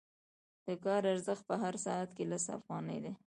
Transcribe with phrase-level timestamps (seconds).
[0.65, 3.13] د کار ارزښت په هر ساعت کې لس افغانۍ دی